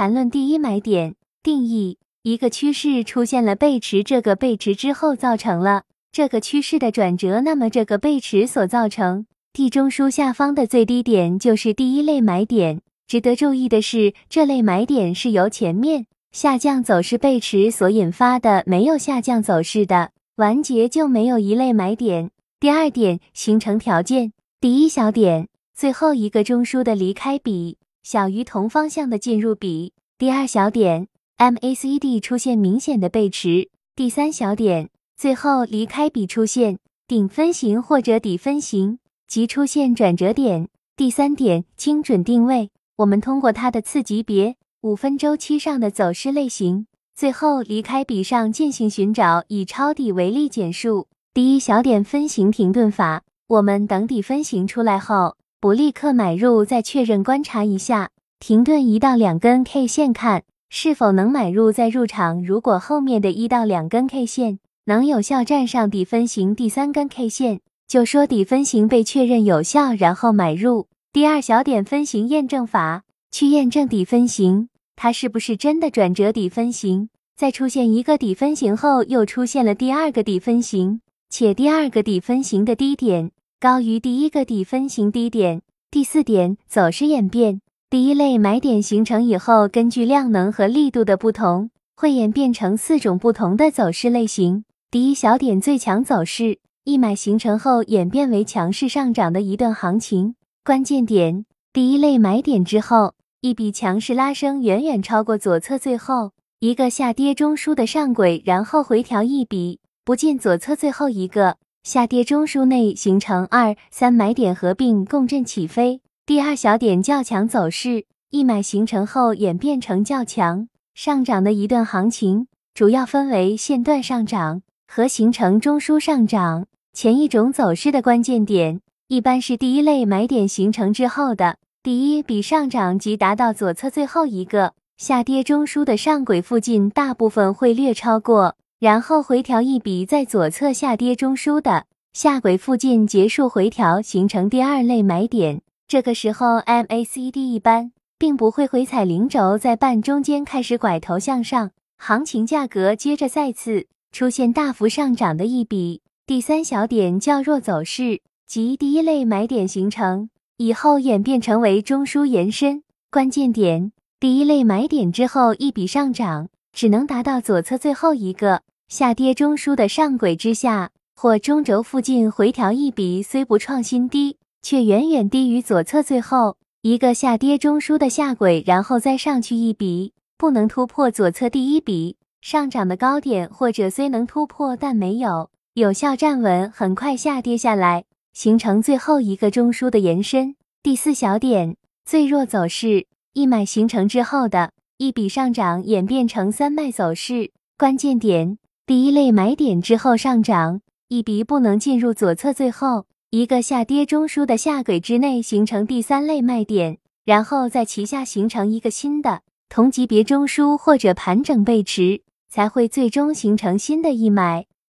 [0.00, 12.80] 谈论第一买点定义：一个趋势出现了背驰，这个背驰之后造成了这个趋势的转折，那么这个背驰所造成地中枢下方的最低点就是第一类买点。
[13.06, 22.30] 值得注意的是，这类买点是由前面下降走势背驰所引发的，没有下降走势的完结就没有一类买点。
[22.58, 24.32] 第二点形成条件：
[24.62, 27.76] 第一小点最后一个中枢的离开比。
[28.02, 29.92] 小于同方向的进入比。
[30.18, 31.08] 第二小点
[31.38, 33.70] ，MACD 出现明显的背驰。
[33.94, 40.68] 第三小点，最后离开比出现顶分型或者底分型，即出现转折点。
[40.96, 42.70] 第三点，精准定位。
[42.96, 51.08] 我们通过它的次级别、五分周期上的走势类型，最后离开比上进行寻找，以抄底为例简述。
[51.32, 55.36] 第一小点分型停顿法，我们等底分型出来后。
[55.60, 62.42] 不立刻买入，再确认观察一下停顿一到两根 K 线，看是否能买入再入场。
[62.42, 70.86] 如果后面的一到两根 K 线能有效站上底分型第三根 K 线，就说底分型被确认有效，然后买入。
[71.12, 77.10] 第二小点分型验证法，去验证底分型它是不是真的转折底分型。
[77.36, 83.30] 在出现一个底分型后，又出现了第二个底分型，且第二个底分型的低点。
[83.62, 85.60] 高于第一个底分型低点。
[85.90, 87.60] 第四点，走势演变。
[87.90, 94.64] 第一类买点形成以后，根据量能和力度的不同，会演变成四种不同的走势类型。
[94.90, 100.36] 第一小点最强走势，一买形成后演变为强势上涨的一段行情。
[100.64, 111.58] 关键点，第一类买点之后，一笔强势拉升远远超过左侧最后一个下跌中枢的上轨，然后回调一笔，不进左侧最后一个。
[111.82, 126.66] 下跌中枢内形成二三买点合并共振起飞，第二小点较强走势，一买形成后演变成较强上涨的一段行情，主要分为线段上涨和形成中枢上涨。
[126.92, 138.56] 前一种走势的关键点，一般是第一类买点形成之后的第一笔上涨即达到左侧最后一个下跌中枢的上轨附近，大部分会略超过。
[138.80, 145.60] 然后回调一笔，在左侧下跌中枢的下轨附近结束回调，形成第二类买点。
[145.86, 156.00] 这个时候，MACD 一般并不会回踩零轴，在半中间开始拐头向上，行情价格接着再次出现大幅上涨的一笔。
[156.26, 162.82] 第三小点较弱走势，即第一类买点形成以后演变成为中枢延伸。
[163.10, 168.62] 关键点，第一类买点之后一笔上涨，只能达到左侧最后一个。
[168.90, 190.56] 下跌中枢的上轨之下或中轴附近回调一笔，虽不创新低，却远远低于左侧最后一个下跌中枢的下轨，然后再上去一笔，不能突破左侧第一笔上涨的高点，或者虽能突破，但没有有效站稳，很快下跌下来，形成最后一个中枢的延伸。
[190.82, 198.58] 第四小点，最弱走势，一买形成之后的一笔上涨演变成三卖走势，关键点。
[198.86, 214.66] 第一类买点之后上涨一笔不能进入左侧，最后一个下跌中枢的下轨之内形成第三类卖点，然后在其下形成一个新的同级别中枢或者盘整背驰，才会最终形成新的一买。